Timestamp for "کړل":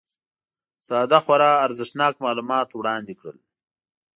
3.21-3.37